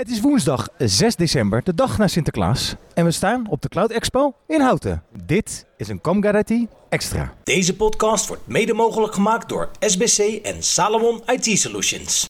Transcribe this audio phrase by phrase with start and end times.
[0.00, 2.74] Het is woensdag 6 december, de dag na Sinterklaas.
[2.94, 5.02] En we staan op de Cloud Expo in Houten.
[5.24, 7.34] Dit is een Comguide IT Extra.
[7.44, 12.26] Deze podcast wordt mede mogelijk gemaakt door SBC en Salomon IT Solutions.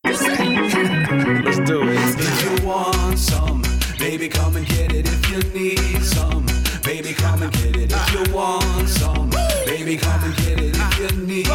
[0.00, 1.98] Let's do it.
[1.98, 3.60] If you want some,
[3.98, 5.08] baby, come and get it.
[5.08, 6.44] If you need some,
[6.82, 7.92] baby, come and get it.
[7.92, 9.28] If you want some,
[9.64, 10.76] baby, come and get it.
[10.76, 11.46] If you need,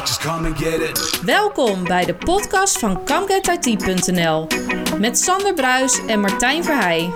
[0.00, 1.20] just come and get it.
[1.24, 4.46] Welkom bij de podcast van CamGetIT.nl
[4.98, 7.10] met Sander Bruis en Martijn Verheij.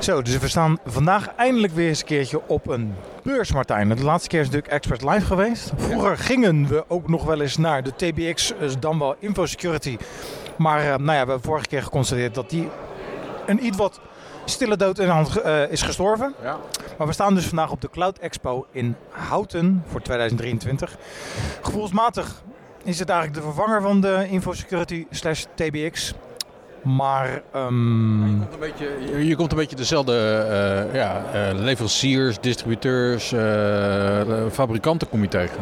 [0.00, 3.88] Zo, dus we staan vandaag eindelijk weer eens een keertje op een beurs, Martijn.
[3.88, 5.72] De laatste keer is natuurlijk Expert Live geweest.
[5.76, 9.96] Vroeger gingen we ook nog wel eens naar de TBX, dus dan wel InfoSecurity.
[10.56, 12.68] Maar eh, nou ja, we hebben vorige keer geconstateerd dat die
[13.46, 14.00] een iets wat
[14.44, 16.34] stille dood in de hand eh, is gestorven.
[16.42, 16.58] Ja.
[16.98, 20.96] Maar we staan dus vandaag op de Cloud Expo in Houten voor 2023.
[21.62, 22.42] Gevoelsmatig
[22.82, 26.14] is het eigenlijk de vervanger van de InfoSecurity slash TBX.
[26.84, 30.12] Maar ehm, Een beetje, je- je komt een beetje dezelfde
[30.88, 35.56] eh, ja, eh, leveranciers, distributeurs, eh, fabrikanten kom je tegen.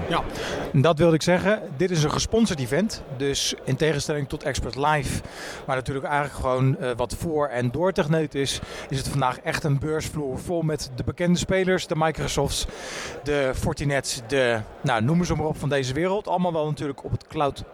[0.73, 1.61] dat wilde ik zeggen.
[1.77, 3.03] Dit is een gesponsord event.
[3.17, 5.21] Dus in tegenstelling tot Expert Live,
[5.67, 10.39] waar natuurlijk eigenlijk gewoon wat voor- en doortechneut is, is het vandaag echt een beursvloer
[10.39, 12.67] vol met de bekende spelers, de Microsofts,
[13.23, 16.29] de Fortinets, de, nou noem ze maar op van deze wereld.
[16.29, 17.65] Allemaal wel natuurlijk op het cloud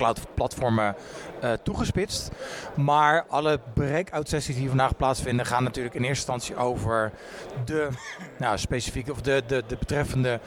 [0.00, 0.94] cloud-platformen
[1.40, 2.30] eh, toegespitst.
[2.74, 7.12] Maar alle breakout sessies die vandaag plaatsvinden gaan natuurlijk in eerste instantie over
[7.64, 7.88] de
[8.38, 10.40] nou, specifieke of de, de, de betreffende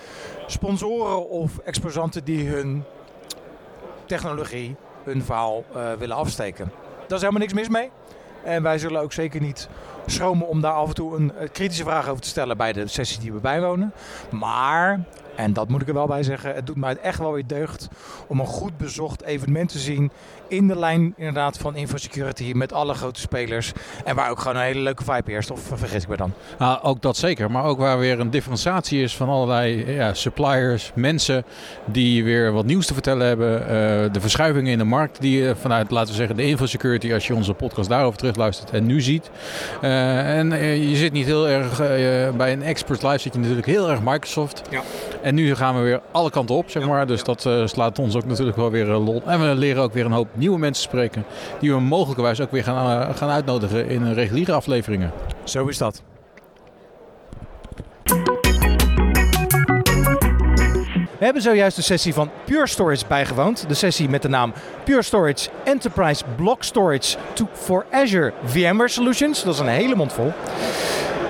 [0.48, 2.84] sponsoren of exposanten die hun
[4.06, 6.72] technologie, hun verhaal eh, willen afsteken.
[7.08, 7.92] Daar is helemaal niks mis mee.
[8.44, 9.70] En wij zullen ook zeker niet
[10.06, 12.88] schromen om daar af en toe een eh, kritische vraag over te stellen bij de
[12.88, 13.94] sessies die we bijwonen.
[14.32, 15.00] Maar,
[15.36, 17.88] en dat moet ik er wel bij zeggen, het doet mij echt wel weer deugd
[18.28, 20.12] om een goed bezocht evenement te zien
[20.48, 23.72] in de lijn inderdaad van InfoSecurity met alle grote spelers.
[24.06, 26.34] En waar ook gewoon een hele leuke vibe heerst, of vergis ik me dan?
[26.58, 30.92] Nou, ook dat zeker, maar ook waar weer een differentiatie is van allerlei ja, suppliers,
[30.96, 31.46] mensen
[31.86, 33.62] die weer wat nieuws te vertellen hebben.
[33.62, 33.68] Eh,
[34.12, 37.36] de verschuivingen in de markt die je vanuit, laten we zeggen, de infosecurity, als je
[37.36, 39.30] onze podcast daarover terugluistert en nu ziet.
[39.82, 43.40] Eh, en eh, je zit niet heel erg, eh, bij een Expert Live zit je
[43.40, 44.62] natuurlijk heel erg Microsoft.
[44.70, 44.82] Ja.
[45.24, 47.08] En nu gaan we weer alle kanten op, zeg maar.
[47.08, 49.22] Dus dat eh, slaat ons ook natuurlijk wel weer eh, lol.
[49.26, 51.26] En we leren ook weer een hoop nieuwe mensen spreken.
[51.60, 55.12] Die we mogelijkerwijs ook weer gaan, eh, gaan uitnodigen in reguliere afleveringen.
[55.44, 56.04] Zo is dat.
[61.18, 63.66] We hebben zojuist de sessie van Pure Storage bijgewoond.
[63.68, 64.54] De sessie met de naam
[64.84, 69.44] Pure Storage Enterprise Block Storage to for Azure VMware Solutions.
[69.44, 70.34] Dat is een hele mond vol.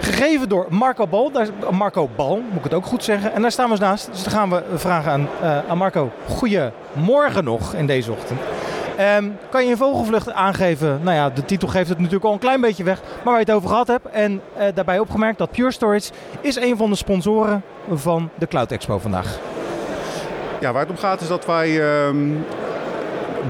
[0.03, 1.31] Gegeven door Marco Bal.
[1.31, 3.33] Daar, Marco Bal, moet ik het ook goed zeggen.
[3.33, 4.11] En daar staan we eens naast.
[4.11, 6.11] Dus dan gaan we vragen aan, eh, aan Marco.
[6.27, 8.39] Goedemorgen nog in deze ochtend.
[8.97, 12.39] Ehm, kan je in vogelvlucht aangeven, nou ja, de titel geeft het natuurlijk al een
[12.39, 14.05] klein beetje weg, maar waar je het over gehad hebt.
[14.11, 16.11] En eh, daarbij opgemerkt dat Pure Storage
[16.41, 17.63] is een van de sponsoren
[17.93, 19.39] van de Cloud Expo vandaag.
[20.59, 22.17] Ja, waar het om gaat is dat wij ehm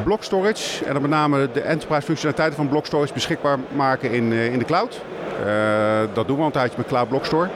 [0.04, 4.32] block storage en dan met name de enterprise functionaliteiten van block storage beschikbaar maken in,
[4.32, 5.02] eh, in de cloud.
[5.46, 7.48] Eh, dat doen we al een tijdje met Cloud Block Store.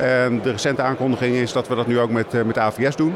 [0.00, 3.14] En de recente aankondiging is dat we dat nu ook met, eh, met AVS doen.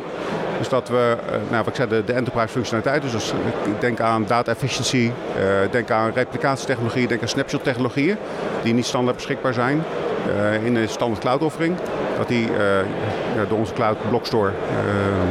[0.59, 3.03] Dus dat we, eh, nou wat ik zei, de, de enterprise functionaliteit.
[3.03, 3.33] Dus
[3.65, 5.11] ik denk aan data efficiency,
[5.71, 8.17] denk aan replicatietechnologieën, denk aan snapshot technologieën.
[8.63, 9.85] Die niet standaard beschikbaar zijn
[10.65, 11.77] in de standaard cloud offering.
[12.19, 12.49] Dat die
[13.49, 14.51] door onze Cloud Block Store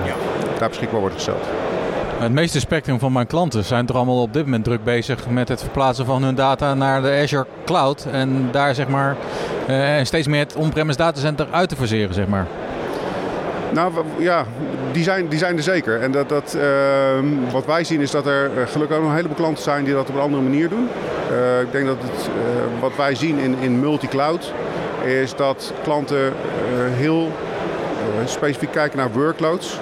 [0.05, 1.45] eh, daar beschikbaar wordt gesteld.
[2.17, 5.47] Het meeste spectrum van mijn klanten zijn toch allemaal op dit moment druk bezig met
[5.47, 8.07] het verplaatsen van hun data naar de Azure Cloud.
[8.11, 9.15] En daar zeg maar
[9.67, 12.47] eh, steeds meer het on-premise datacenter uit te verseren, zeg maar.
[13.73, 14.45] Nou ja,
[14.91, 16.01] die zijn, die zijn er zeker.
[16.01, 19.17] En dat, dat, ehm, wat wij zien is dat er eh, gelukkig ook nog een
[19.17, 20.89] heleboel klanten zijn die dat op een andere manier doen.
[21.31, 22.29] Eh, ik denk dat het,
[22.79, 24.53] wat wij zien in, in multi-cloud
[25.03, 26.33] is dat klanten
[26.91, 27.31] heel
[28.25, 29.79] specifiek kijken naar workloads.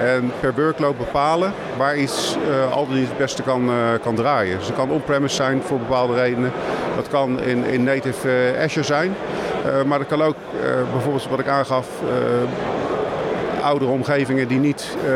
[0.00, 4.58] En per workload bepalen waar iets eh, al het beste kan, eh, kan draaien.
[4.58, 6.52] Dus het kan on-premise zijn voor bepaalde redenen.
[6.96, 9.14] Dat kan in, in native eh, Azure zijn.
[9.86, 10.36] Maar dat kan ook
[10.92, 11.88] bijvoorbeeld wat ik aangaf,
[13.66, 15.12] oudere omgevingen die niet, eh,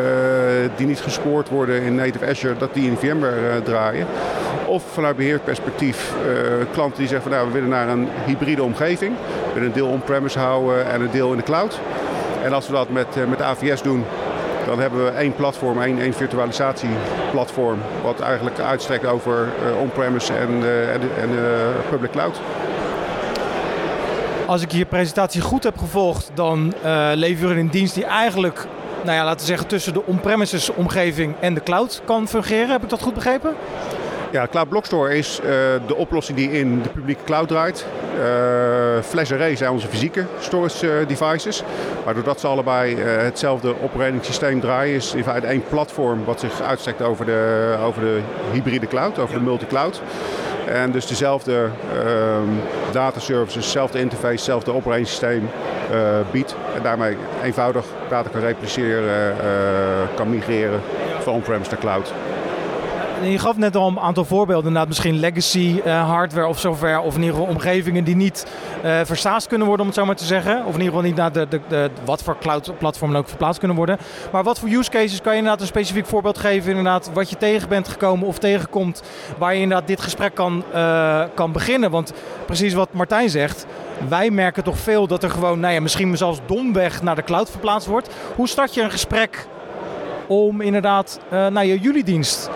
[0.77, 4.07] die niet gespoord worden in native Azure, dat die in VMware draaien.
[4.67, 9.13] Of vanuit beheerperspectief eh, klanten die zeggen van nou we willen naar een hybride omgeving.
[9.47, 11.81] We willen een deel on-premise houden en een deel in de cloud.
[12.43, 14.05] En als we dat met, met AVS doen,
[14.67, 20.63] dan hebben we één platform, één, één virtualisatieplatform, wat eigenlijk uitstrekt over eh, on-premise en,
[20.63, 22.41] eh, en, eh, public cloud.
[24.47, 28.67] Als ik je presentatie goed heb gevolgd, dan eh leveren we een dienst die eigenlijk
[29.05, 32.71] nou ja, laten we zeggen, tussen de on-premises omgeving en de cloud kan fungeren.
[32.71, 33.55] Heb ik dat goed begrepen?
[34.31, 35.47] Ja, Cloud Block Store is uh,
[35.87, 37.87] de oplossing die in de publieke cloud draait.
[38.19, 38.25] Uh,
[39.03, 41.63] Flash Array zijn onze fysieke storage uh, devices.
[42.05, 47.03] Maar doordat ze allebei hetzelfde operating draaien, is in feite één platform wat zich uitstrekt
[47.03, 48.21] over de, over de
[48.53, 50.03] hybride cloud, over de multi-cloud.
[50.67, 51.69] En dus dezelfde
[52.93, 55.43] data services, dezelfde interface, hetzelfde operating
[56.31, 56.57] biedt.
[56.77, 59.37] En daarmee eenvoudig data kan repliceren,
[60.15, 60.81] kan migreren
[61.21, 62.13] van on-premise naar cloud
[63.23, 67.15] je gaf net al een aantal voorbeelden, inderdaad misschien legacy uh, hardware of software, of
[67.15, 68.47] in ieder geval omgevingen die niet
[68.85, 70.59] uh, kunnen worden, om het zo maar te zeggen.
[70.59, 73.59] Of in ieder geval niet naar de, de, de wat voor cloud platformen ook verplaatst
[73.59, 73.99] kunnen worden.
[74.33, 77.37] Maar wat voor use cases kan je inderdaad een specifiek voorbeeld geven, inderdaad, wat je
[77.37, 79.03] tegen bent gekomen of tegenkomt,
[79.39, 81.91] waar je inderdaad dit gesprek kan, uh, kan beginnen?
[81.91, 82.13] Want
[82.47, 83.67] precies wat Martijn zegt,
[84.09, 87.51] wij merken toch veel dat er gewoon, nou ja, misschien zelfs domweg naar de cloud
[87.51, 88.09] verplaatst wordt.
[88.37, 89.47] Hoe start je een gesprek
[90.27, 92.51] om inderdaad naar je jullie dienst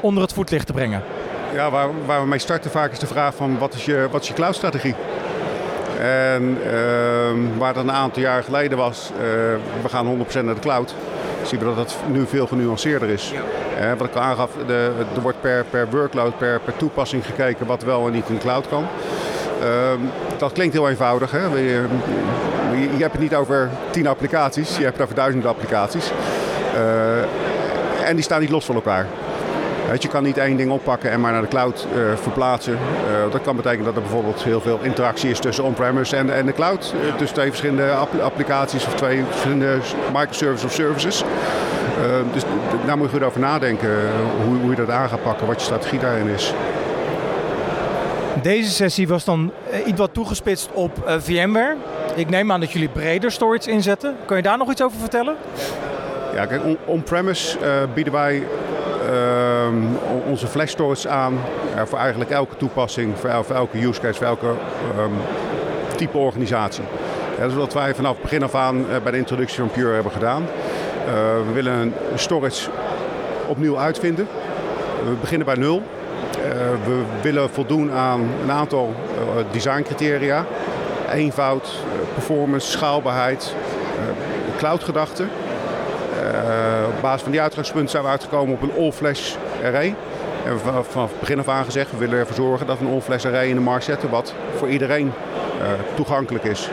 [0.00, 1.02] onder het voetlicht te brengen?
[1.54, 4.22] Ja, waar, waar we mee starten vaak is de vraag van wat is je, wat
[4.22, 4.94] is je cloud-strategie?
[6.00, 9.20] En uh, waar dat een aantal jaar geleden was, uh,
[9.82, 10.94] we gaan 100% naar de cloud,
[11.42, 13.32] zien we dat het nu veel genuanceerder is.
[13.32, 13.92] Ja.
[13.92, 17.66] Uh, wat ik al aangaf, de, er wordt per, per workload, per, per toepassing gekeken
[17.66, 18.86] wat wel en niet in de cloud kan.
[19.60, 20.00] Ehm,
[20.38, 21.30] dat klinkt heel eenvoudig.
[21.30, 21.44] Hè?
[21.44, 21.84] Je,
[22.72, 26.10] je, je, hebt het niet over tien applicaties, je hebt het over duizenden applicaties.
[28.00, 29.06] Uh, en die staan niet los van elkaar.
[29.98, 32.72] je kan niet één ding oppakken en maar naar de cloud uh, verplaatsen.
[32.72, 36.46] Uh, dat kan betekenen dat er bijvoorbeeld heel veel interactie is tussen on-premise en, en,
[36.46, 36.94] de cloud.
[36.94, 37.90] Uh, tussen twee verschillende
[38.22, 39.78] applicaties of twee verschillende
[40.12, 41.24] microservices of services.
[42.32, 42.42] dus
[42.86, 43.90] daar moet je goed over nadenken
[44.46, 46.54] hoe, hoe, je dat aan gaat pakken, wat je strategie daarin is.
[48.42, 49.52] Deze sessie was dan
[49.86, 51.76] iets wat toegespitst op VMware.
[52.14, 54.16] Ik neem aan dat jullie breder storage inzetten.
[54.26, 55.36] Kun je daar nog iets over vertellen?
[56.34, 58.42] Ja, kijk, on-premise uh, bieden wij
[59.10, 59.66] uh,
[60.30, 61.32] onze flash storage aan
[61.74, 65.12] uh, voor eigenlijk elke toepassing, voor, el voor, elke use case, voor elke um,
[65.96, 66.84] type organisatie.
[67.38, 70.12] Dat is wat wij vanaf begin af aan uh, bij de introductie van Pure hebben
[70.12, 70.46] gedaan.
[71.46, 72.70] we willen een storage
[73.46, 74.28] opnieuw uitvinden.
[75.04, 75.82] We beginnen bij nul.
[76.84, 78.94] we willen voldoen aan een aantal
[79.50, 80.46] designcriteria.
[81.12, 81.68] Eenvoud,
[82.14, 83.54] performance, schaalbaarheid,
[84.56, 85.28] cloudgedachten.
[87.00, 89.94] Op basis van die uitgangspunten zijn we uitgekomen op een all-flash array.
[90.44, 92.92] En we vanaf, vanaf begin af aan gezegd, we willen ervoor zorgen dat we een
[92.92, 96.68] all-flash array in de markt zetten wat voor iedereen uh, toegankelijk is.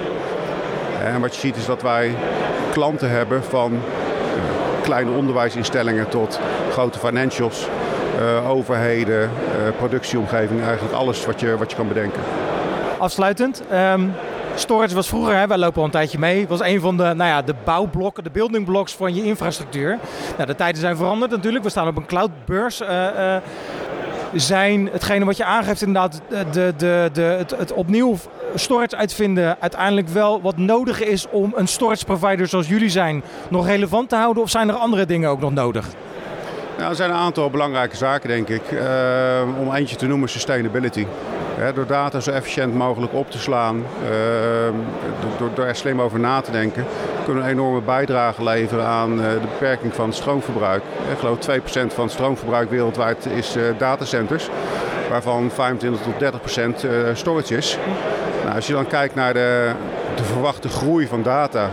[1.04, 2.16] En wat je ziet is dat wij
[2.72, 3.80] klanten hebben van uh,
[4.82, 6.40] kleine onderwijsinstellingen tot
[6.72, 7.68] grote financials,
[8.48, 9.30] overheden,
[9.78, 12.22] productieomgevingen, eigenlijk alles wat je, wat je kan bedenken.
[12.98, 14.14] Afsluitend, um,
[14.60, 17.30] Storage was vroeger, hè, wij lopen al een tijdje mee, was een van de, nou
[17.30, 20.00] ja, de bouwblokken, de building blocks van je infrastructuur.
[20.36, 21.64] Nou, de tijden zijn veranderd natuurlijk.
[21.64, 22.82] We staan op een cloudbeurs.
[22.82, 23.36] Uh,
[24.34, 26.22] zijn hetgene wat je aangeeft inderdaad
[26.52, 28.16] de, de, de, het, het opnieuw
[28.56, 33.66] storage uitvinden uiteindelijk wel wat nodig is om een storage provider zoals jullie zijn nog
[33.66, 34.44] relevant te houden?
[34.44, 35.88] Of zijn er andere dingen ook nog nodig?
[36.78, 38.72] Nou, er zijn een aantal belangrijke zaken, denk ik.
[38.72, 38.82] Uh,
[39.60, 41.06] om eentje te noemen, sustainability
[41.74, 44.74] door data zo efficiënt mogelijk op te slaan, ehm,
[45.56, 46.86] door, er slim over na te denken,
[47.26, 50.84] kunnen we een enorme bijdrage leveren aan eh, de beperking van het stroomverbruik.
[51.12, 54.50] Ik geloof 2% van het stroomverbruik wereldwijd is eh, datacenters,
[55.10, 57.78] waarvan 25 tot 30% eh, storage is.
[58.44, 59.72] Nou, als je dan kijkt naar de,
[60.16, 61.70] de verwachte groei van data,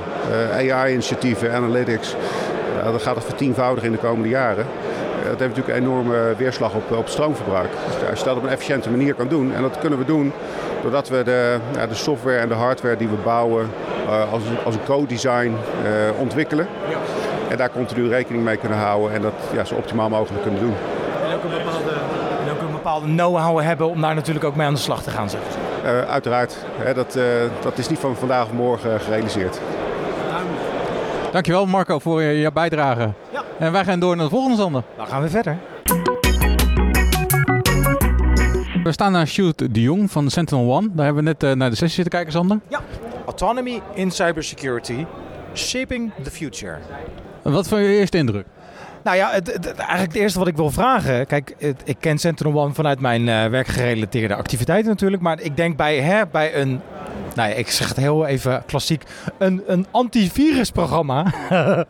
[0.52, 2.16] AI-initiatieven, analytics,
[2.84, 4.66] dan gaat het vertienvoudigen in de komende jaren
[5.30, 7.70] dat heeft natuurlijk een enorme weerslag op, op stroomverbruik.
[7.86, 10.32] Dus als je dat op een efficiënte manier kan doen, en dat kunnen we doen
[10.82, 13.70] doordat we de, ja, de software en de hardware die we bouwen
[14.06, 16.66] uh, als, als een co-design uh, ontwikkelen.
[16.88, 16.96] Ja.
[17.48, 20.74] En daar continu rekening mee kunnen houden en dat ja, zo optimaal mogelijk kunnen doen.
[21.28, 21.90] En ook een bepaalde,
[22.44, 25.10] en ook een bepaalde know-how hebben om daar natuurlijk ook mee aan de slag te
[25.10, 25.30] gaan.
[25.30, 25.40] Zeg.
[25.84, 26.56] Uh, uiteraard.
[26.76, 27.18] Hè, dat,
[27.62, 29.60] dat is niet van vandaag of morgen gerealiseerd.
[31.32, 33.12] Dankjewel Marco voor je bijdrage.
[33.30, 33.43] Ja.
[33.58, 34.82] En wij gaan door naar de volgende zonder.
[34.96, 35.58] Dan gaan we verder.
[38.82, 40.88] We staan naar Sjoerd de Jong van Sentinel One.
[40.92, 42.60] Daar hebben we net uh, naar de sessie zitten kijken, Sander.
[42.68, 42.80] Ja.
[43.26, 45.06] Autonomy in cybersecurity.
[45.54, 46.78] Shaping the future.
[47.42, 48.46] Wat voor je eerste indruk?
[49.04, 51.26] Nou ja, het, het, eigenlijk het eerste wat ik wil vragen.
[51.26, 55.22] Kijk, het, ik ken Sentinel One vanuit mijn uh, werkgerelateerde activiteiten natuurlijk.
[55.22, 56.80] Maar ik denk bij, hè, bij een
[57.34, 59.02] nou ik zeg het heel even klassiek,
[59.38, 61.24] een, een antivirusprogramma.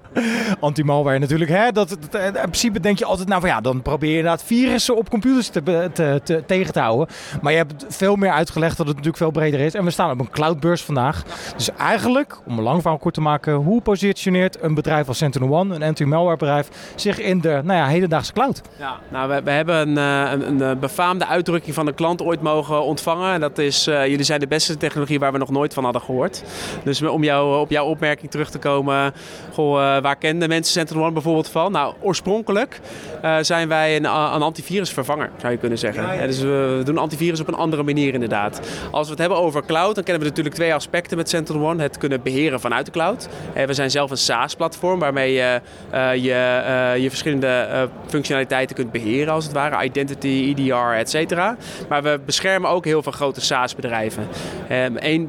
[0.60, 1.50] Anti-malware natuurlijk.
[1.50, 1.72] Hè?
[1.72, 4.96] Dat, dat- in principe denk je altijd, nou van ja, dan probeer je inderdaad virussen
[4.96, 7.06] op computers te, te, te- tegen te houden.
[7.42, 9.74] Maar je hebt veel meer uitgelegd dat het natuurlijk veel breder is.
[9.74, 11.22] En we staan op een cloudbeurs vandaag.
[11.56, 15.74] Dus eigenlijk, om een lang verhaal kort te maken, hoe positioneert een bedrijf als Sentinel-One,
[15.74, 18.60] een anti-malware bedrijf, zich in de nou ja, hedendaagse cloud?
[18.78, 22.22] Ja, nou, we, we hebben een, eh, een, een eh, befaamde uitdrukking van een klant
[22.22, 23.32] ooit mogen ontvangen.
[23.32, 26.02] En dat is, eh, jullie zijn de beste technologie waar we nog nooit van hadden
[26.02, 26.42] gehoord.
[26.84, 29.14] Dus om jou, op jouw opmerking terug te komen,
[29.52, 31.72] goh, eh, waar kenden mensen Sentinel-One bijvoorbeeld van?
[31.72, 32.80] Nou, oorspronkelijk
[33.22, 36.16] eh, zijn wij een, een antivirusvervanger, zou je kunnen zeggen.
[36.16, 38.60] Ja, dus we doen antivirus op een andere manier inderdaad.
[38.90, 41.82] Als we het hebben over cloud, dan kennen we natuurlijk twee aspecten met Sentinel-One.
[41.82, 43.28] Het kunnen beheren vanuit de cloud.
[43.54, 45.60] Eh, we zijn zelf een SaaS-platform waarmee je
[45.90, 49.84] eh, je, eh, je verschillende eh, functionaliteiten kunt beheren als het ware.
[49.84, 51.56] Identity, EDR, et cetera.
[51.88, 54.28] Maar we beschermen ook heel veel grote SaaS-bedrijven.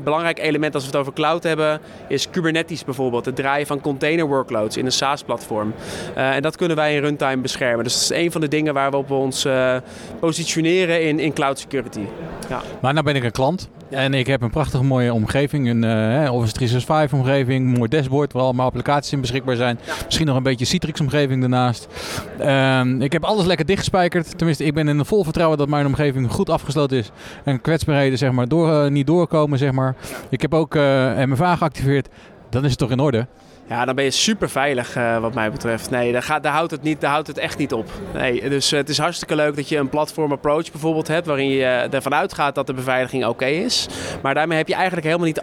[0.04, 3.26] Belangrijk element als we het over cloud hebben is Kubernetes bijvoorbeeld.
[3.26, 5.74] Het draaien van container workloads in een SaaS-platform.
[6.16, 7.84] Eh, en dat kunnen wij in runtime beschermen.
[7.84, 9.76] Dus dat is een van de dingen waar we ons eh,
[10.20, 12.06] positioneren in, in cloud security.
[12.50, 12.62] Ja.
[12.82, 13.70] Maar nou ben ik een klant.
[13.96, 18.34] En ik heb een prachtige mooie omgeving, een eh, Office 365 omgeving, een mooi dashboard
[18.34, 19.80] waar allemaal applicaties in beschikbaar zijn.
[20.06, 21.88] Misschien nog een beetje Citrix omgeving daarnaast.
[22.40, 24.38] Ehm, ik heb alles lekker dichtgespijkerd.
[24.38, 27.12] Tenminste, ik ben in vol vertrouwen dat mijn omgeving goed afgesloten is.
[27.44, 29.58] En kwetsbaarheden zeg maar, door, eh, niet doorkomen.
[29.58, 29.96] Zeg maar.
[30.30, 30.82] Ik heb ook eh,
[31.16, 32.08] MFA geactiveerd.
[32.50, 33.28] Dan is het toch in orde?
[33.68, 35.90] Ja, dan ben je super veilig uh, wat mij betreft.
[35.90, 37.90] Nee, daar, gaat, daar, houdt het niet, daar houdt het echt niet op.
[38.14, 41.28] Nee, dus uh, het is hartstikke leuk dat je een platform approach bijvoorbeeld hebt...
[41.28, 43.88] waarin je ervan uitgaat dat de beveiliging oké is.
[44.22, 45.42] Maar daarmee heb je eigenlijk helemaal niet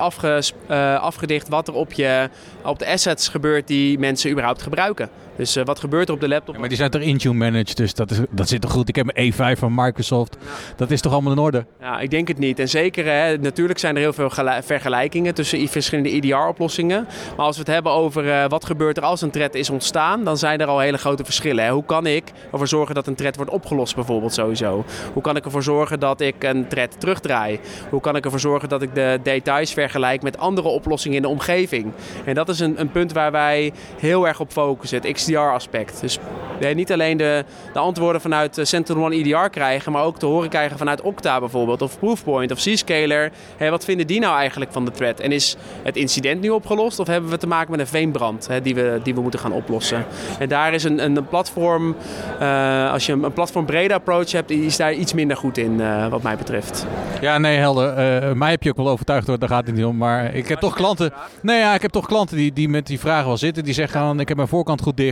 [1.00, 1.48] afgedicht...
[1.48, 2.28] wat er op, je,
[2.64, 5.08] op de assets gebeurt die mensen überhaupt gebruiken.
[5.36, 6.54] Dus uh, wat gebeurt er op de laptop?
[6.54, 8.88] Ja, maar die zijn toch Intune managed, dus dat, is, dat zit toch goed.
[8.88, 10.36] Ik heb een E5 van Microsoft.
[10.76, 11.64] Dat is toch allemaal in orde?
[11.80, 12.58] Ja, ik denk het niet.
[12.58, 14.30] En zeker, hè, natuurlijk zijn er heel veel
[14.62, 17.06] vergelijkingen tussen verschillende EDR-oplossingen.
[17.36, 20.24] Maar als we het hebben over uh, wat gebeurt er als een threat is ontstaan,
[20.24, 21.64] dan zijn er al hele grote verschillen.
[21.64, 21.70] Hè.
[21.70, 24.84] Hoe kan ik ervoor zorgen dat een threat wordt opgelost bijvoorbeeld sowieso?
[25.12, 27.60] Hoe kan ik ervoor zorgen dat ik een threat terugdraai?
[27.90, 31.28] Hoe kan ik ervoor zorgen dat ik de details vergelijk met andere oplossingen in de
[31.28, 31.92] omgeving?
[32.24, 34.98] En dat is een, een punt waar wij heel erg op focussen.
[34.98, 36.00] Het XDR-aspect.
[36.00, 36.18] Dus
[36.60, 40.78] nee, niet alleen de, de antwoorden vanuit Sentinel-One EDR krijgen, maar ook te horen krijgen
[40.78, 43.30] vanuit Okta bijvoorbeeld, of Proofpoint of Zscaler.
[43.56, 45.20] Hey, wat vinden die nou eigenlijk van de threat?
[45.20, 48.60] En is het incident nu opgelost of hebben we te maken met een veenbrand hè,
[48.60, 50.04] die, we, die we moeten gaan oplossen?
[50.38, 51.96] En daar is een, een platform,
[52.40, 56.22] uh, als je een, platform brede approach hebt, is daar iets minder goed in, wat
[56.22, 56.86] mij betreft.
[57.20, 58.36] Ja, nee, helder.
[58.36, 59.96] Mij heb je ook wel overtuigd hoor, daar gaat het niet om.
[59.96, 61.12] Maar ik heb toch klanten.
[61.42, 63.64] Nee, ja, ik heb toch klanten die, die met die vragen wel zitten.
[63.64, 65.11] Die zeggen: ik heb mijn voorkant goed dicht.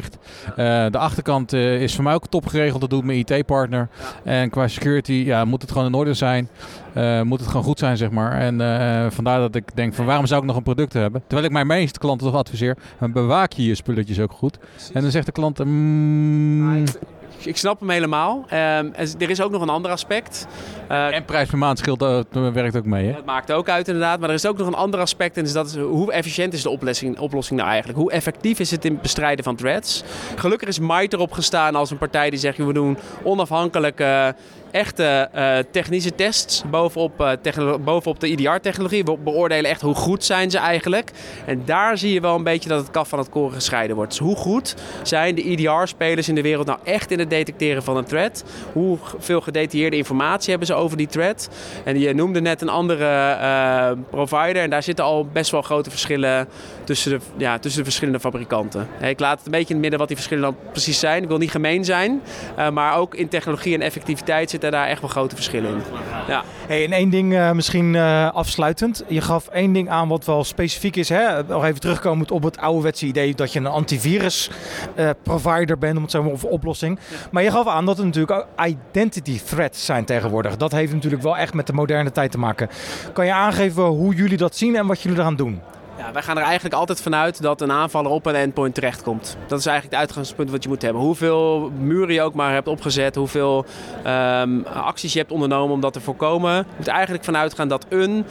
[0.51, 0.57] Uh,
[0.91, 2.81] de achterkant uh, is voor mij ook top geregeld.
[2.81, 3.89] Dat doet mijn IT-partner.
[4.25, 6.49] En qua security ja, moet het gewoon in orde zijn.
[6.97, 8.33] Uh, moet het gewoon goed zijn, zeg maar.
[8.33, 11.23] En vandaar dat ik denk: van waarom zou ik nog een product hebben?
[11.27, 14.59] Terwijl ik mijn meeste klanten toch adviseer: bewaak je je spulletjes ook goed.
[14.93, 16.85] En dan zegt de klant: mm,
[17.39, 18.45] ik snap hem helemaal.
[18.53, 20.47] Um, er is ook nog een ander aspect.
[20.91, 22.21] Uh, en prijs per maand scheelt, uh,
[22.53, 23.07] werkt ook mee.
[23.07, 23.13] Hè?
[23.13, 24.21] Dat maakt ook uit inderdaad.
[24.21, 25.37] Maar er is ook nog een ander aspect.
[25.37, 28.01] En dus dat is hoe efficiënt is de oplossing, oplossing nou eigenlijk?
[28.01, 30.03] Hoe effectief is het in het bestrijden van threats?
[30.37, 32.57] Gelukkig is Might erop gestaan als een partij die zegt...
[32.57, 34.35] we doen onafhankelijke
[34.71, 39.05] echte uh, technische tests bovenop, uh, bovenop de IDR-technologie.
[39.05, 41.11] We beoordelen echt hoe goed zijn ze eigenlijk.
[41.47, 44.11] En daar zie je wel een beetje dat het kaf van het koren gescheiden wordt.
[44.11, 47.97] Dus hoe goed zijn de IDR-spelers in de wereld nou echt in het detecteren van
[47.97, 48.45] een threat?
[48.73, 51.49] Hoeveel gedetailleerde informatie hebben ze over die threat?
[51.85, 54.63] En je noemde net een andere uh, provider.
[54.63, 56.49] En daar zitten al best wel grote verschillen
[56.85, 58.89] tussen de, ja, tussen de verschillende fabrikanten.
[59.01, 61.23] Ik laat het een beetje in het midden wat die verschillen dan precies zijn.
[61.23, 62.23] Ik wil niet gemeen zijn.
[62.73, 65.83] maar ook in technologie en effectiviteit zitten daar echt wel grote verschillen in.
[66.29, 66.43] Ja.
[66.67, 69.05] Hey, en één ding uh, misschien uh, afsluitend.
[69.09, 71.09] Je gaf één ding aan wat wel specifiek is.
[71.09, 71.43] Hè?
[71.43, 74.51] Nog even terugkomend op het ouderwetse idee dat je een antivirus
[74.97, 76.99] uh, provider bent, om het zo maar of oplossing.
[77.11, 77.17] Ja.
[77.31, 80.57] Maar je gaf aan dat er natuurlijk ook identity threats zijn tegenwoordig.
[80.57, 82.69] Dat heeft natuurlijk wel echt met de moderne tijd te maken.
[83.13, 85.61] Kan je aangeven hoe jullie dat zien en wat jullie eraan doen?
[86.01, 89.37] Ja, wij gaan er eigenlijk altijd vanuit dat een aanvaller op een endpoint terechtkomt.
[89.47, 91.03] Dat is eigenlijk het uitgangspunt wat je moet hebben.
[91.03, 93.65] Hoeveel muren je ook maar hebt opgezet, hoeveel
[94.07, 96.57] um, acties je hebt ondernomen om dat te voorkomen.
[96.57, 98.25] Je moet eigenlijk vanuit gaan dat een,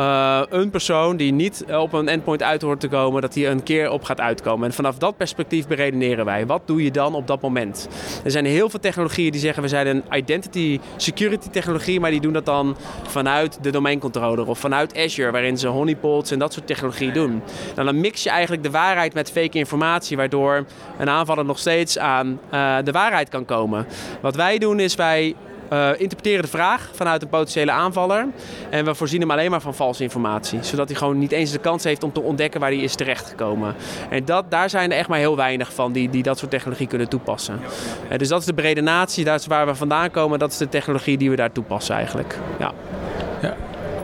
[0.00, 3.62] uh, een persoon die niet op een endpoint uit hoort te komen, dat die een
[3.62, 4.66] keer op gaat uitkomen.
[4.66, 6.46] En vanaf dat perspectief beredeneren wij.
[6.46, 7.88] Wat doe je dan op dat moment?
[8.24, 12.20] Er zijn heel veel technologieën die zeggen we zijn een identity security technologie, maar die
[12.20, 16.66] doen dat dan vanuit de domeincontroller of vanuit Azure, waarin ze honeypots en dat soort
[16.66, 17.42] technologie doen.
[17.74, 20.64] Nou, dan mix je eigenlijk de waarheid met fake informatie, waardoor
[20.98, 23.86] een aanvaller nog steeds aan uh, de waarheid kan komen.
[24.20, 25.34] Wat wij doen is wij
[25.72, 28.26] eh, interpreteren de vraag vanuit een potentiële aanvaller.
[28.70, 30.62] En we voorzien hem alleen maar van valse informatie.
[30.62, 33.74] Zodat hij gewoon niet eens de kans heeft om te ontdekken waar hij is terechtgekomen.
[34.10, 36.86] En dat, daar zijn er echt maar heel weinig van die, die dat soort technologie
[36.86, 37.60] kunnen toepassen.
[38.08, 40.38] Eh, dus dat is de brede natie, dat is waar we vandaan komen.
[40.38, 42.38] Dat is de technologie die we daar toepassen eigenlijk.
[42.58, 42.72] Ja.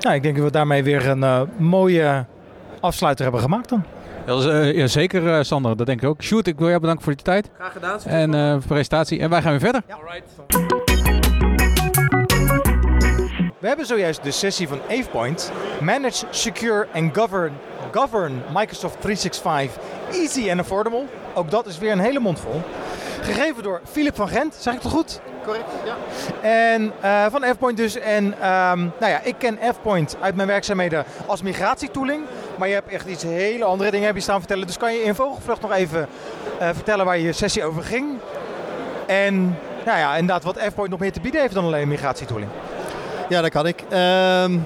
[0.01, 2.27] Nou, ik denk dat we daarmee weer een eh, mooie
[2.81, 3.85] afsluiter hebben gemaakt dan.
[4.27, 5.77] Dat is, eh, ja, zeker, eh, Sander.
[5.77, 6.23] Dat denk ik ook.
[6.23, 8.01] Sjoerd, ik wil jou bedanken voor je tijd Graag gedaan.
[8.05, 9.21] en eh, voor de presentatie.
[9.21, 9.83] En wij gaan weer verder.
[13.61, 15.53] We hebben zojuist de sessie van AvePoint.
[15.81, 17.53] Manage, secure en govern,
[17.93, 19.83] govern Microsoft 365
[20.13, 21.05] easy and affordable.
[21.35, 22.63] Ook dat is weer een hele mond vol.
[23.23, 25.21] Gegeven door Philip van Gent, zeg ik het goed?
[25.45, 25.97] Correct, ja.
[26.49, 27.99] En eh, van Fpoint dus.
[27.99, 32.23] En ehm, nou ja, ik ken Fpoint uit mijn werkzaamheden als migratietooling.
[32.59, 34.67] Maar je hebt echt iets hele andere dingen heb je staan vertellen.
[34.67, 36.09] Dus kan je in vogelvlucht nog even
[36.59, 38.07] eh, vertellen waar je sessie over ging?
[39.07, 42.51] En nou ja, inderdaad wat Fpoint nog meer te bieden heeft dan alleen migratietooling.
[43.29, 43.85] Ja, dat kan ik.
[43.89, 44.59] Ehm,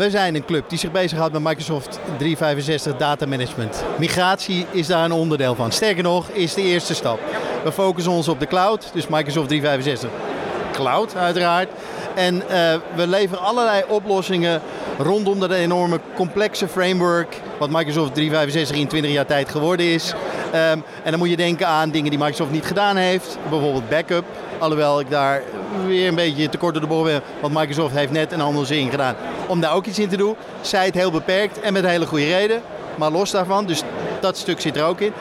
[0.00, 3.84] we zijn een club die zich bezighoudt met Microsoft 365 Data Management.
[3.98, 5.72] Migratie is daar een onderdeel van.
[5.72, 7.20] Sterker nog, is de eerste stap.
[7.64, 10.10] We focussen ons op de cloud, dus Microsoft 365
[10.72, 11.68] Cloud uiteraard.
[12.14, 14.60] En eh, we leveren allerlei oplossingen
[14.98, 20.14] rondom dat enorme complexe framework wat Microsoft 365 in 20 jaar tijd geworden is.
[20.52, 24.24] Ehm, en dan moet je denken aan dingen die Microsoft niet gedaan heeft, bijvoorbeeld backup.
[24.60, 25.42] Alhoewel ik daar
[25.86, 28.90] weer een beetje tekort door de bocht ben, want Microsoft heeft net een andere zin
[28.90, 29.14] gedaan
[29.46, 30.36] om daar ook iets in te doen.
[30.60, 32.62] Zij het heel beperkt en met hele goede reden,
[32.94, 33.66] maar los daarvan.
[33.66, 33.82] Dus
[34.20, 35.12] dat stuk zit er ook in.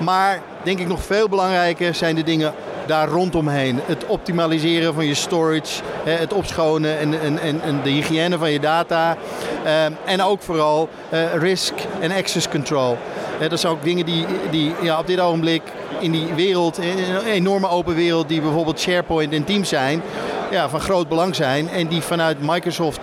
[0.00, 2.54] Maar denk ik nog veel belangrijker zijn de dingen
[2.86, 3.80] daar rondomheen.
[3.86, 8.60] Het optimaliseren van je storage, het opschonen en, en, en, en de hygiëne van je
[8.60, 9.16] data.
[9.64, 12.98] Ehm, en ook vooral eh, risk en access control.
[13.38, 15.62] Dat zijn ook dingen die, die ja, op dit ogenblik
[15.98, 20.02] in die wereld, in een enorme open wereld die bijvoorbeeld SharePoint en Teams zijn,
[20.50, 21.68] ja, van groot belang zijn.
[21.68, 23.00] En die vanuit Microsoft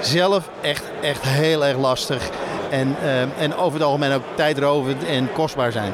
[0.00, 2.30] zelf echt, echt heel erg lastig
[2.70, 5.92] en, ehm, en over het algemeen ook tijdrovend en kostbaar zijn.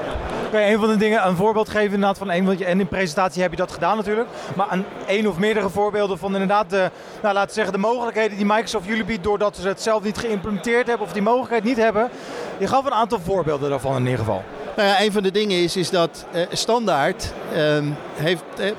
[0.55, 2.79] Kan je een van de dingen een voorbeeld geven inderdaad van een, want en in
[2.79, 4.29] de presentatie heb je dat gedaan natuurlijk.
[4.57, 6.91] Maar een één of meerdere voorbeelden van inderdaad de,
[7.23, 10.19] nou, laten we zeggen, de mogelijkheden die Microsoft jullie biedt doordat ze het zelf niet
[10.19, 12.11] geïmplementeerd hebben of die mogelijkheid niet hebben.
[12.59, 14.43] Je gaf een aantal voorbeelden daarvan in ieder geval.
[14.77, 17.85] Nou ja, een van de dingen is, is dat eh, standaard ehm,
[18.15, 18.71] heeft eh,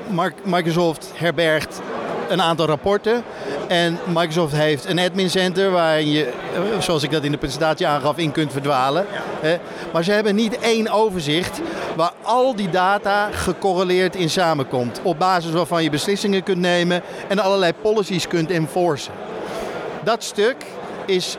[0.43, 1.81] Microsoft herbergt
[2.29, 3.23] een aantal rapporten.
[3.67, 7.87] En Microsoft heeft een admin center waar je, eh, zoals ik dat in de presentatie
[7.87, 9.05] aangaf, in kunt verdwalen.
[9.93, 11.61] Maar ze hebben niet één overzicht
[11.95, 14.99] waar al die data gecorreleerd in samenkomt.
[15.03, 19.13] Op basis waarvan je beslissingen kunt nemen en allerlei policies kunt enforcen.
[20.03, 20.55] Dat stuk
[21.05, 21.37] is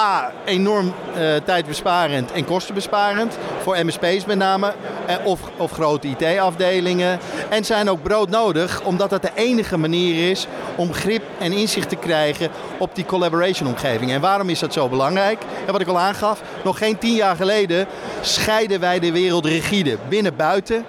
[0.00, 3.38] A, enorm eh, tijdbesparend en kostenbesparend.
[3.62, 4.72] Voor MSP's met name.
[5.06, 7.18] eh, of, of grote IT-afdelingen.
[7.48, 11.96] En zijn ook broodnodig, omdat dat de enige manier is om grip en inzicht te
[11.96, 14.10] krijgen op die collaboration-omgeving.
[14.10, 15.42] En waarom is dat zo belangrijk?
[15.66, 17.86] En wat ik al aangaf, nog geen tien jaar geleden
[18.20, 19.96] scheiden wij de wereld rigide.
[20.08, 20.84] Binnen-buiten.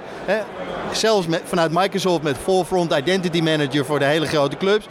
[0.91, 4.85] Zelfs vanuit Microsoft met Forefront Identity Manager voor de hele grote clubs.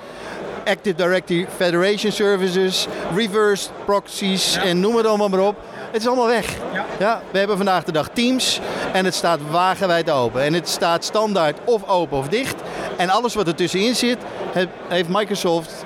[0.64, 5.56] Active Directory Federation Services, reverse proxies en noem het allemaal maar op.
[5.90, 6.54] Het is allemaal weg.
[6.98, 7.22] Ja.
[7.30, 8.60] we hebben vandaag de dag Teams
[8.92, 10.42] en het staat wagenwijd open.
[10.42, 12.54] En het staat standaard of open of dicht.
[12.96, 14.18] En alles wat er tussenin zit,
[14.52, 15.84] he- heeft Microsoft,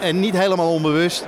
[0.00, 1.24] en niet helemaal onbewust,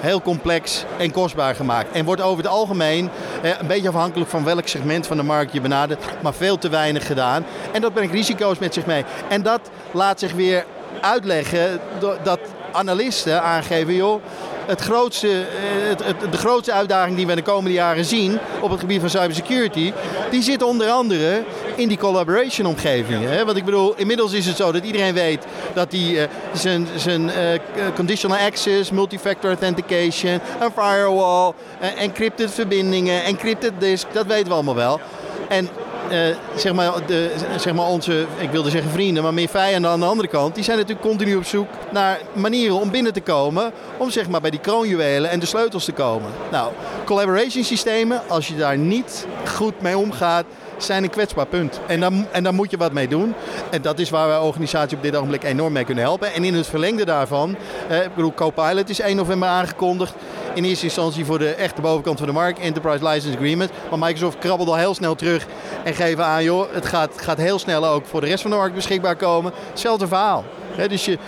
[0.00, 1.90] heel complex en kostbaar gemaakt.
[1.92, 3.10] En wordt over het algemeen,
[3.42, 6.68] eh, een beetje afhankelijk van welk segment van de markt je benadert, maar veel te
[6.68, 7.44] weinig gedaan.
[7.72, 9.04] En dat brengt risico's met zich mee.
[9.28, 9.60] En dat
[9.90, 10.64] laat zich weer
[11.00, 11.80] uitleggen
[12.22, 12.38] dat
[12.72, 14.22] analisten aangeven, joh,
[14.68, 18.80] het grootste, eh, het, de grootste uitdaging die we de komende jaren zien op het
[18.80, 19.92] gebied van cybersecurity,
[20.30, 21.42] die zit onder andere
[21.74, 23.30] in die collaboration omgevingen.
[23.30, 23.44] Hè?
[23.44, 27.30] Want ik bedoel, inmiddels is het zo dat iedereen weet dat die eh, zijn, zijn
[27.30, 27.60] eh,
[27.94, 31.52] conditional access, multifactor authentication, een firewall,
[31.96, 35.00] encrypted verbindingen, encrypted disk, dat weten we allemaal wel.
[35.48, 35.68] En
[36.10, 40.00] eh, zeg, maar, de, zeg maar onze, ik wilde zeggen vrienden, maar meer vijanden aan
[40.00, 43.72] de andere kant, die zijn natuurlijk continu op zoek naar manieren om binnen te komen,
[43.98, 46.30] om zeg maar bij die kroonjuwelen en de sleutels te komen.
[46.50, 46.72] Nou,
[47.04, 50.44] collaboration systemen, als je daar niet goed mee omgaat,
[50.84, 51.80] zijn een kwetsbaar punt.
[51.86, 53.34] En daar, en daar moet je wat mee doen.
[53.70, 56.32] En dat is waar wij organisatie op dit ogenblik enorm mee kunnen helpen.
[56.32, 57.56] En in het verlengde daarvan,
[57.88, 60.14] eh, ik bedoel, Copilot is 1 november aangekondigd.
[60.54, 63.70] In eerste instantie voor de echte bovenkant van de markt, Enterprise License Agreement.
[63.90, 65.46] Maar Microsoft krabbelt al heel snel terug
[65.84, 68.56] en geven aan, joh, het gaat, gaat heel snel ook voor de rest van de
[68.56, 69.52] markt beschikbaar komen.
[69.70, 70.44] Hetzelfde verhaal.
[70.86, 71.18] Dus je,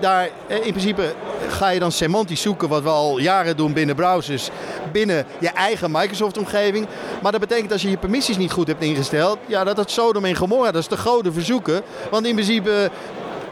[0.00, 1.14] daar, in principe
[1.48, 4.50] ga je dan semantisch zoeken, wat we al jaren doen binnen browsers,
[4.92, 6.86] binnen je eigen Microsoft-omgeving.
[7.22, 10.24] Maar dat betekent als je je permissies niet goed hebt ingesteld, ja, dat het Sodom
[10.24, 11.82] en Gomorra, dat is de goden verzoeken.
[12.10, 12.90] Want in principe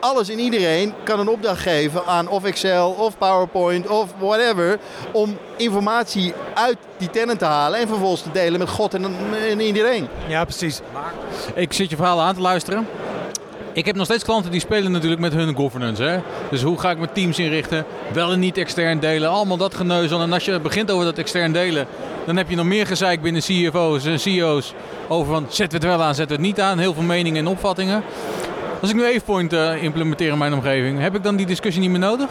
[0.00, 4.78] alles en iedereen kan een opdracht geven aan of Excel of PowerPoint of whatever.
[5.12, 9.04] Om informatie uit die tenant te halen en vervolgens te delen met God en,
[9.50, 10.08] en iedereen.
[10.28, 10.80] Ja, precies.
[11.54, 12.86] Ik zit je verhaal aan te luisteren.
[13.80, 16.02] Ik heb nog steeds klanten die spelen natuurlijk met hun governance.
[16.02, 16.18] Hè?
[16.50, 17.84] Dus hoe ga ik mijn teams inrichten?
[18.12, 19.30] Wel en niet extern delen.
[19.30, 20.20] Allemaal dat geneuzel.
[20.20, 21.86] En als je begint over dat extern delen,
[22.26, 24.74] dan heb je nog meer gezeik binnen CFO's en CEO's.
[25.08, 26.78] Over van zetten we het wel aan, zetten we het niet aan.
[26.78, 28.02] Heel veel meningen en opvattingen.
[28.80, 31.90] Als ik nu AvePoint eh implementeer in mijn omgeving, heb ik dan die discussie niet
[31.90, 32.28] meer nodig?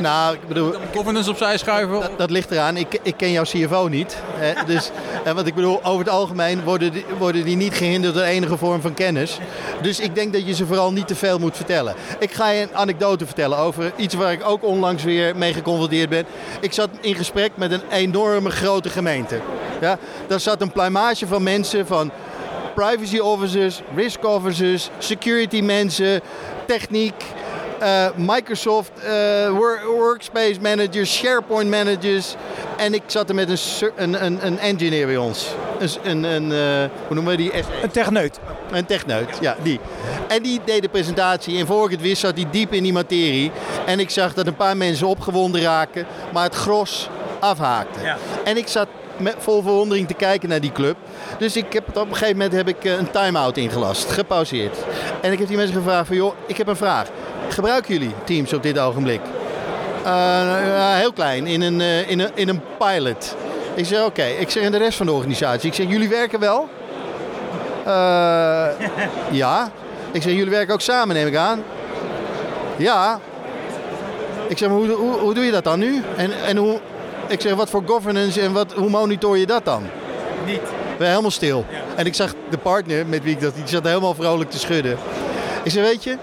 [0.00, 2.00] Nou, ik bedoel, Governance opzij schuiven?
[2.00, 2.76] dat, dat ligt eraan.
[2.76, 4.16] Ik, ik ken jouw CFO niet.
[4.40, 4.90] Eh, dus,
[5.24, 8.56] eh, want ik bedoel, over het algemeen worden die, worden die niet gehinderd door enige
[8.56, 9.38] vorm van kennis.
[9.82, 11.94] Dus ik denk dat je ze vooral niet te veel moet vertellen.
[12.18, 16.08] Ik ga je een anekdote vertellen over iets waar ik ook onlangs weer mee geconfronteerd
[16.08, 16.24] ben.
[16.60, 19.40] Ik zat in gesprek met een enorme grote gemeente.
[19.80, 22.10] Ja, daar zat een pluimage van mensen van
[22.74, 26.20] privacy officers, risk officers, security mensen,
[26.66, 27.24] techniek,
[27.78, 32.34] eh, Microsoft eh, wor- workspace managers, SharePoint managers.
[32.76, 33.58] En ik zat er met een,
[33.96, 35.48] een, een, een engineer bij ons.
[35.78, 37.52] Een, een, een eh, hoe noemen we die?
[37.82, 38.38] Een techneut.
[38.70, 39.80] Een techneut, ja, die.
[40.28, 42.92] En die deed de presentatie en voor ik het wist zat hij diep in die
[42.92, 43.52] materie.
[43.86, 47.08] En ik zag dat een paar mensen opgewonden raken, maar het gros
[47.40, 48.00] afhaakte.
[48.02, 48.16] Ja.
[48.44, 50.96] En ik zat met vol verwondering te kijken naar die club.
[51.38, 54.76] Dus ik heb het op een gegeven moment heb ik een time-out ingelast, gepauzeerd.
[55.20, 57.08] En ik heb die mensen gevraagd van, joh, ik heb een vraag.
[57.48, 59.20] Gebruiken jullie Teams op dit ogenblik?
[60.04, 60.10] Eh,
[60.66, 63.36] ja, heel klein, in een, eh, in een, in een pilot.
[63.74, 64.24] Ik zeg, oké.
[64.24, 65.68] Ik zeg, en de rest van de organisatie?
[65.68, 66.68] Ik zeg, jullie werken wel?
[67.84, 68.66] Eh,
[69.30, 69.70] ja.
[70.12, 71.62] Ik zeg, jullie werken ook samen, neem ik aan.
[72.76, 73.20] Ja.
[74.48, 76.02] Ik zeg, maar hoe, hoe, hoe doe je dat dan nu?
[76.16, 76.80] En, en hoe,
[77.26, 79.82] ik zeg, wat voor governance en wat, hoe monitor je dat dan?
[80.46, 80.60] Niet.
[80.60, 81.64] We zijn helemaal stil.
[81.96, 84.98] En ik zag de partner met wie ik dat, die zat helemaal vrolijk te schudden.
[85.62, 86.16] Ik zeg, weet je,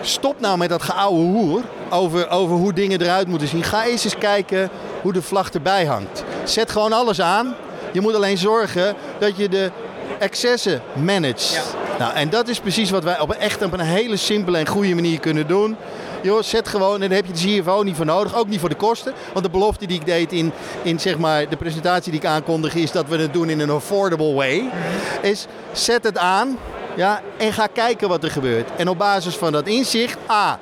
[0.00, 3.62] stop nou met dat geouwe hoer over, over hoe dingen eruit moeten zien.
[3.62, 4.70] Ga eens eens kijken
[5.02, 6.24] hoe de vlag erbij hangt.
[6.44, 7.54] Zet gewoon alles aan.
[7.92, 9.70] Je moet alleen zorgen dat je de
[10.18, 11.76] excessen managt.
[11.98, 14.94] Nou, en dat is precies wat wij op, echt op een hele simpele en goede
[14.94, 15.76] manier kunnen doen.
[16.22, 18.68] Joh, zet gewoon, en daar heb je de CFO niet voor nodig, ook niet voor
[18.68, 19.12] de kosten.
[19.32, 22.74] Want de belofte die ik deed in, in zeg maar, de presentatie die ik aankondig
[22.74, 24.70] is dat we het doen in een affordable way.
[25.22, 26.58] Is zet het aan
[26.98, 28.70] ja, en ga kijken wat er gebeurt.
[28.76, 30.58] En op basis van dat inzicht, A,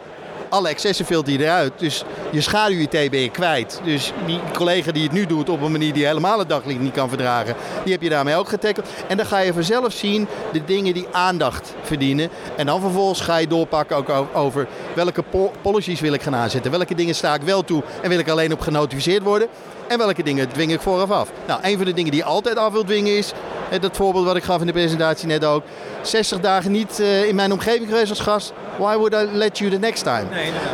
[0.49, 1.73] alle excessen filter je eruit.
[1.77, 3.81] Dus je schaduw-IT ben je kwijt.
[3.85, 6.93] Dus die collega die het nu doet op een manier die helemaal het daglicht niet
[6.93, 8.87] kan verdragen, die heb je daarmee ook getackled.
[9.09, 12.31] En dan ga je vanzelf zien de dingen die aandacht verdienen.
[12.57, 16.71] En dan vervolgens ga je doorpakken ook over welke po- policies wil ik gaan aanzetten.
[16.71, 19.49] Welke dingen sta ik wel toe en wil ik alleen op genotificeerd worden.
[19.89, 21.31] En welke dingen dwing ik vooraf af.
[21.47, 23.33] Nou, een van de dingen die je altijd af wil dwingen is,
[23.81, 25.63] dat voorbeeld wat ik gaf in de presentatie net ook,
[26.03, 28.53] 60 dagen niet eh, in mijn omgeving geweest als gast.
[28.79, 30.27] Why would I let you the next time?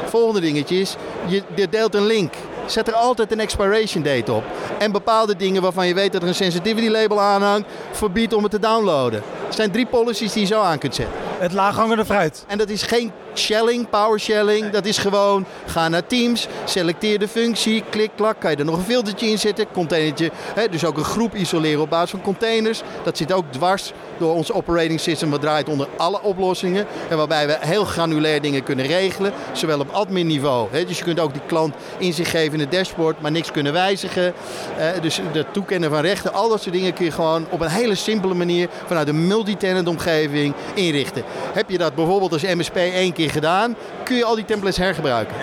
[0.09, 0.96] Volgende dingetje is,
[1.27, 2.35] je, je deelt een link.
[2.66, 4.44] Zet er altijd een expiration date op.
[4.79, 8.53] En bepaalde dingen waarvan je weet dat er een sensitivity label aanhangt, verbied om het
[8.53, 9.22] te downloaden.
[9.48, 11.32] Er zijn drie policies die je zo aan kunt zetten.
[11.42, 12.44] Het laaghangende fruit.
[12.46, 14.70] En dat is geen shelling, power shelling.
[14.70, 18.40] Dat is gewoon, ga naar Teams, selecteer de functie, klik, klak.
[18.40, 20.31] Kan je er nog een filtertje in zetten, containertje.
[20.55, 22.83] Hè, dus ook een groep isoleren op basis van containers.
[23.05, 25.31] Dat zit ook dwars door ons operating system.
[25.31, 26.87] Wat draait onder alle oplossingen.
[27.09, 29.33] En waarbij we heel granulair dingen kunnen regelen.
[29.52, 30.68] Zowel op admin niveau.
[30.70, 33.72] Hè, dus je kunt ook die klant inzicht geven in het dashboard, maar niks kunnen
[33.72, 34.35] wijzigen.
[34.78, 37.68] Eh, dus het toekennen van rechten, al dat soort dingen kun je gewoon op een
[37.68, 41.24] hele simpele manier vanuit een multi-tenant omgeving inrichten.
[41.53, 45.37] Heb je dat bijvoorbeeld als MSP één keer gedaan, kun je al die templates hergebruiken.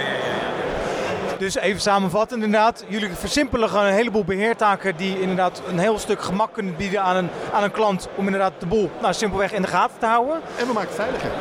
[1.37, 2.83] Dus even samenvatten inderdaad.
[2.87, 7.15] Jullie versimpelen gewoon een heleboel beheertaken die inderdaad een heel stuk gemak kunnen bieden aan
[7.15, 10.41] een, aan een klant om inderdaad de boel nou, simpelweg in de gaten te houden.
[10.57, 11.31] En we maken het veiliger.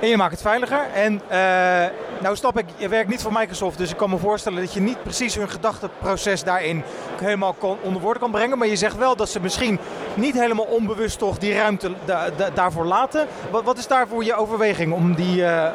[0.00, 0.80] En je maakt het veiliger.
[0.94, 1.38] En eh,
[2.20, 4.80] nou snap ik, je werkt niet voor Microsoft, dus ik kan me voorstellen dat je
[4.80, 6.82] niet precies hun gedachteproces daarin
[7.20, 8.58] helemaal onder woorden kan brengen.
[8.58, 9.78] Maar je zegt wel dat ze misschien
[10.14, 13.26] niet helemaal onbewust toch die ruimte da- da- daarvoor laten.
[13.50, 15.70] Wat, wat is daarvoor je overweging om die, eh,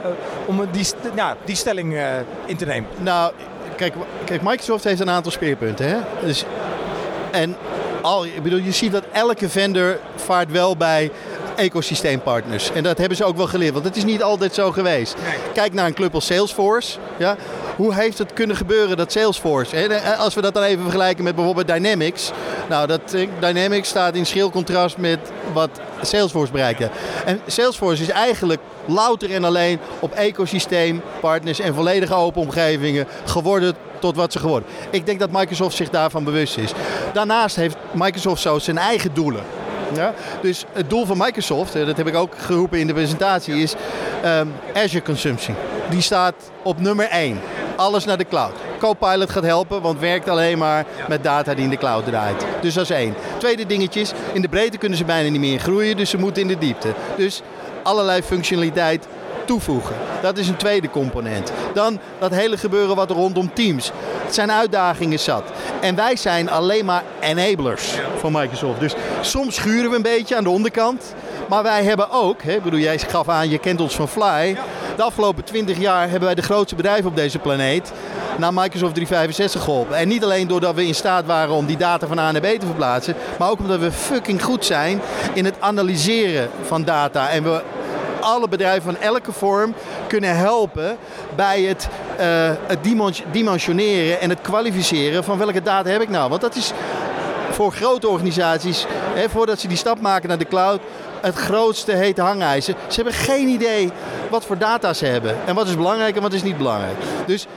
[0.45, 2.05] om die, ja, die stelling eh,
[2.45, 2.89] in te nemen?
[2.97, 3.33] Nou,
[3.75, 3.93] kijk,
[4.25, 5.87] kijk, Microsoft heeft een aantal speerpunten.
[5.87, 5.97] Hè?
[6.25, 6.45] Dus,
[7.31, 7.55] en
[8.01, 11.11] al, ik bedoel, je ziet dat elke vendor vaart wel bij
[11.61, 12.71] ecosysteempartners.
[12.71, 15.15] En dat hebben ze ook wel geleerd, want het is niet altijd zo geweest.
[15.53, 16.97] Kijk naar een club als Salesforce.
[17.17, 17.35] Ja?
[17.75, 21.35] Hoe heeft het kunnen gebeuren dat Salesforce, hè, als we dat dan even vergelijken met
[21.35, 22.31] bijvoorbeeld Dynamics.
[22.69, 25.19] Nou, dat eh, Dynamics staat in schril contrast met
[25.53, 25.69] wat
[26.01, 26.89] Salesforce bereikte.
[27.25, 33.75] En Salesforce is eigenlijk louter en alleen op ecosysteem, partners en volledige open omgevingen geworden
[33.99, 34.69] tot wat ze geworden.
[34.89, 36.71] Ik denk dat Microsoft zich daarvan bewust is.
[37.13, 39.43] Daarnaast heeft Microsoft zo zijn eigen doelen.
[39.95, 40.13] Ja?
[40.41, 43.73] Dus het doel van Microsoft, eh, dat heb ik ook geroepen in de presentatie, is
[44.21, 45.55] ehm, Azure Consumption.
[45.89, 47.39] Die staat op nummer 1.
[47.75, 48.53] Alles naar de cloud.
[48.79, 52.45] Copilot gaat helpen, want werkt alleen maar met data die in de cloud draait.
[52.61, 53.15] Dus dat is één.
[53.37, 56.41] Tweede dingetje is, in de breedte kunnen ze bijna niet meer groeien, dus ze moeten
[56.41, 56.93] in de diepte.
[57.17, 57.41] Dus
[57.83, 59.07] allerlei functionaliteit
[59.51, 59.95] toevoegen.
[60.21, 61.51] Dat is een tweede component.
[61.73, 63.91] Dan dat hele gebeuren wat rondom Teams.
[64.23, 65.43] Het zijn uitdagingen zat.
[65.81, 68.79] En wij zijn alleen maar enablers van Microsoft.
[68.79, 71.15] Dus soms schuren we een beetje aan de onderkant.
[71.49, 74.57] Maar wij hebben ook, hè, bedoel, jij gaf aan, je kent ons van Fly.
[74.95, 77.91] De afgelopen 20 jaar hebben wij de grootste bedrijven op deze planeet
[78.37, 79.97] naar Microsoft 365 geholpen.
[79.97, 82.45] En niet alleen doordat we in staat waren om die data van A naar B
[82.45, 85.01] te verplaatsen, maar ook omdat we fucking goed zijn
[85.33, 87.29] in het analyseren van data.
[87.29, 87.61] En we
[88.21, 89.73] alle bedrijven van elke vorm
[90.07, 90.97] kunnen helpen
[91.35, 91.87] bij het,
[92.67, 92.79] het
[93.31, 96.29] dimensioneren en het kwalificeren van welke data heb ik nou.
[96.29, 96.73] Want dat is
[97.51, 100.81] voor grote organisaties, hè, voordat ze die stap maken naar de cloud,
[101.21, 102.75] het grootste hete hangijzer.
[102.87, 103.91] Ze hebben geen idee
[104.29, 106.97] wat voor data ze hebben en wat is belangrijk en wat is niet belangrijk.
[107.25, 107.47] Dus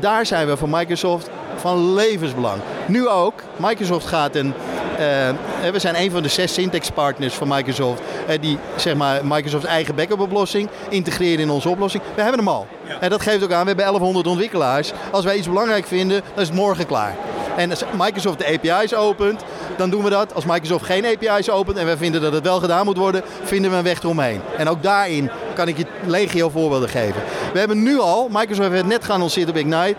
[0.00, 2.60] daar zijn we voor Microsoft van levensbelang.
[2.86, 3.34] Nu ook.
[3.56, 4.54] Microsoft gaat een.
[5.00, 8.00] Uh, we zijn een van de zes Syntax partners van Microsoft.
[8.28, 12.02] Uh, die zeg maar Microsoft eigen backup oplossing integreren in onze oplossing.
[12.14, 12.66] We hebben hem al.
[13.00, 14.92] En dat geeft ook aan, we hebben 1100 ontwikkelaars.
[15.10, 17.16] Als wij iets belangrijk vinden, dan is het morgen klaar.
[17.56, 19.42] En als Microsoft de API's opent,
[19.76, 20.34] dan doen we dat.
[20.34, 23.70] Als Microsoft geen API's opent en wij vinden dat het wel gedaan moet worden, vinden
[23.70, 24.40] we een weg eromheen.
[24.56, 27.22] En ook daarin kan ik je legio voorbeelden geven.
[27.52, 29.94] We hebben nu al, Microsoft heeft het net geannonceerd op Ignite.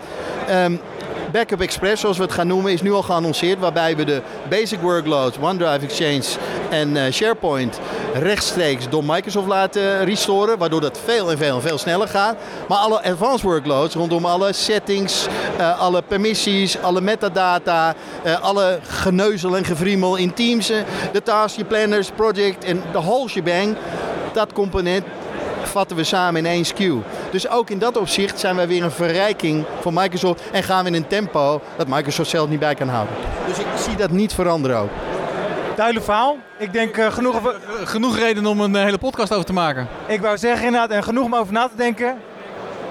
[0.50, 0.80] Um,
[1.32, 3.58] Backup Express, zoals we het gaan noemen, is nu al geannonceerd.
[3.58, 6.24] Waarbij we de basic workloads, OneDrive, Exchange
[6.70, 7.80] en uh, SharePoint
[8.14, 10.58] rechtstreeks door Microsoft laten restoren.
[10.58, 12.36] Waardoor dat veel en veel en veel sneller gaat.
[12.68, 15.26] Maar alle advanced workloads rondom alle settings,
[15.58, 20.66] uh, alle permissies, alle metadata, uh, alle geneuzel en gevriemel in Teams,
[21.12, 23.76] de task, je planners, project en de whole shebang.
[24.32, 25.04] Dat component
[25.68, 27.02] vatten we samen in één SKU.
[27.30, 30.90] Dus ook in dat opzicht zijn wij weer een verrijking voor Microsoft en gaan we
[30.90, 33.14] in een tempo dat Microsoft zelf niet bij kan houden.
[33.46, 34.90] Dus ik zie dat niet veranderen ook.
[35.76, 36.36] Duidelijk verhaal.
[36.58, 37.54] Ik denk uh, genoeg, over...
[37.84, 39.88] genoeg reden om een hele podcast over te maken.
[40.06, 42.18] Ik wou zeggen inderdaad, en genoeg om over na te denken.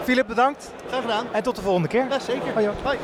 [0.04, 0.72] Filip, bedankt.
[0.88, 1.26] Graag gedaan.
[1.32, 2.06] En tot de volgende keer.
[2.10, 2.54] Ja, zeker.
[2.54, 2.70] Hoi.
[2.84, 2.98] Hoi.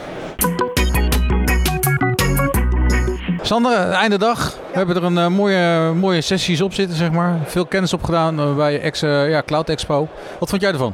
[3.41, 4.57] Sander, einde dag.
[4.73, 7.39] We hebben er een uh, mooie, mooie sessies op zitten, zeg maar.
[7.45, 10.07] Veel kennis opgedaan uh, bij Ex, ja, Cloud Expo.
[10.39, 10.93] Wat vond jij ervan?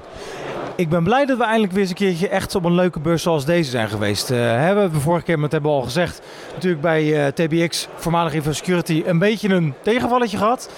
[0.79, 3.23] Ik ben blij dat we eindelijk weer eens een keertje echt op een leuke beurs
[3.23, 4.31] zoals deze zijn geweest.
[4.31, 6.21] Uh, hebben we vorige keer, dat hebben we al gezegd,
[6.53, 10.69] natuurlijk bij uh, TBX, voormalig Infosecurity, een beetje een tegenvalletje gehad.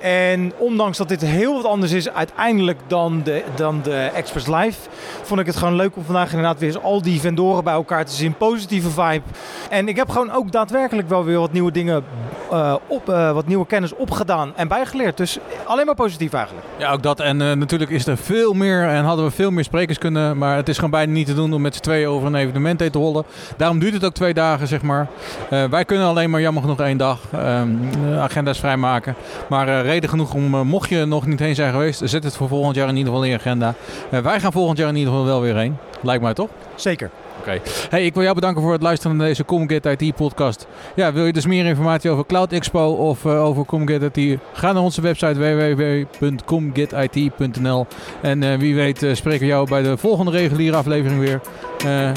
[0.00, 4.78] En ondanks dat dit heel wat anders is uiteindelijk dan de, dan de Express Live,
[5.22, 8.04] vond ik het gewoon leuk om vandaag inderdaad weer eens al die vendoren bij elkaar
[8.04, 8.36] te zien.
[8.36, 9.22] Positieve vibe.
[9.70, 12.04] En ik heb gewoon ook daadwerkelijk wel weer wat nieuwe dingen
[12.52, 15.16] uh, op, wat nieuwe kennis opgedaan en bijgeleerd.
[15.16, 16.66] Dus alleen maar positief eigenlijk.
[16.78, 17.20] Ja, ook dat.
[17.20, 20.38] En natuurlijk is er veel meer en hadden we veel meer sprekers kunnen.
[20.38, 22.80] Maar het is gewoon bijna niet te doen om met z'n tweeën over een evenement
[22.80, 23.24] heen te rollen.
[23.56, 25.08] Daarom duurt het ook twee dagen, zeg maar.
[25.52, 27.80] Uh, wij kunnen alleen maar jammer genoeg één dag um,
[28.18, 29.14] agenda's vrijmaken.
[29.48, 32.36] Maar uh, reden genoeg om, uh, mocht je nog niet heen zijn geweest, zet het
[32.36, 33.74] voor volgend jaar in ieder geval in je agenda.
[34.10, 35.76] wij gaan volgend jaar in ieder geval wel weer heen.
[36.02, 36.48] Lijkt mij toch?
[36.74, 37.10] Zeker.
[37.42, 37.50] Oké.
[37.50, 37.62] Okay.
[37.88, 40.66] Hey, ik wil jou bedanken voor het luisteren naar deze Comget IT podcast.
[40.94, 44.38] Ja, wil je dus meer informatie over Cloud Expo of uh, over Comget IT?
[44.52, 47.86] Ga naar onze website www.comgetit.nl
[48.22, 51.40] En uh, wie weet uh, spreken we jou bij de volgende reguliere aflevering weer.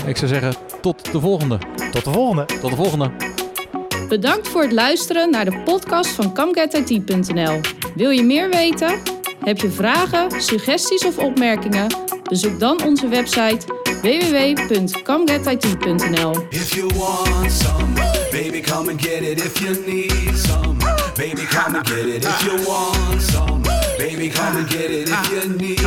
[0.05, 1.57] ik zou zeggen, tot de volgende.
[1.91, 2.45] Tot de volgende.
[2.45, 3.11] Tot de volgende.
[4.09, 7.59] Bedankt voor het luisteren naar de podcast van ComGetIT.nl.
[7.95, 8.99] Wil je meer weten?
[9.39, 11.87] Heb je vragen, suggesties of opmerkingen?
[12.23, 17.95] Bezoek dan onze website www.comegetit.nl If you want some,
[18.31, 20.77] baby come and get it if you need some.
[21.17, 23.63] Baby come and get it if you want some.
[23.97, 25.79] Baby come and get it if you need.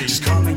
[0.00, 0.48] Just come